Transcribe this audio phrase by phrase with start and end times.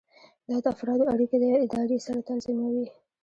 [0.47, 2.87] دا د افرادو اړیکې له ادارې سره تنظیموي.